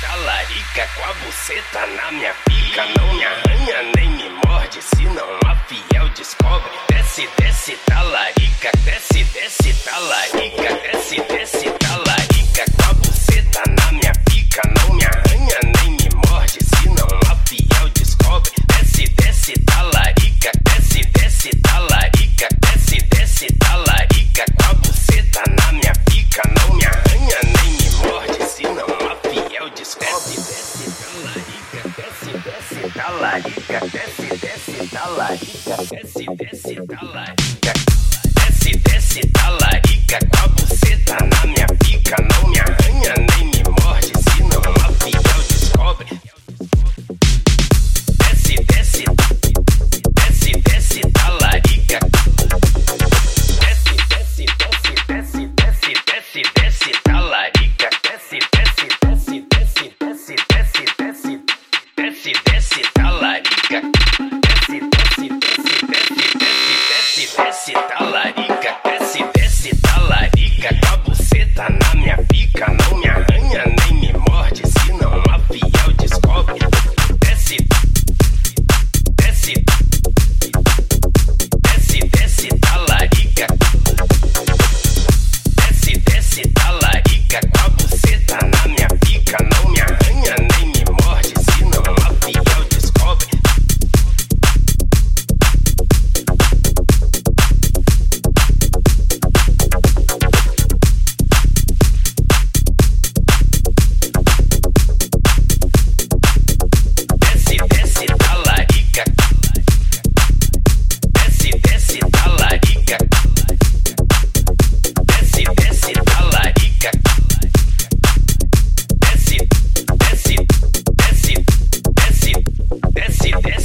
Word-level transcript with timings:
Tá 0.00 0.08
Calarica 0.08 0.88
com 0.96 1.04
a 1.04 1.12
buceta 1.14 1.86
na 1.86 2.12
minha 2.12 2.34
pica. 2.46 2.84
Não 2.98 3.14
me 3.14 3.24
arranha 3.24 3.82
nem 3.96 4.10
me 4.10 4.30
morde 4.46 4.80
se 4.82 5.04
não 5.04 5.38
há. 5.44 5.49
Descobre. 30.10 30.40
Desce, 31.70 31.80
talarica, 31.80 31.80
desce, 31.92 32.38
desce, 32.38 32.88
talarica, 32.92 33.80
desce, 33.86 34.26
desce, 34.36 34.88
talarica, 34.88 35.76
desce, 35.90 36.26
desce, 36.36 36.74
talarica. 36.86 37.72
Desce, 38.34 38.70
desce, 38.78 39.20
talarica, 39.32 40.18
com 40.30 40.44
a 40.44 40.48
buceta 40.48 41.16
na 41.26 41.46
minha 41.46 41.59
Desce, 69.60 69.74
desce, 69.74 69.80
talarica. 69.82 70.68
Com 70.80 70.94
a 70.94 70.96
buceta 70.98 71.68
na 71.68 71.94
minha 71.94 72.16
pica. 72.28 72.66
Não 72.68 72.98
me 72.98 73.06
arranha 73.06 73.64
nem 73.66 74.00
me 74.00 74.12
morde, 74.26 74.62
senão 74.66 75.22
a 75.28 75.38
fiel 75.40 75.92
descobre. 75.98 76.58
Desce, 77.20 77.58
desce, 78.08 78.54
desce, 79.18 79.64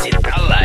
sit 0.00 0.14
alive. 0.36 0.59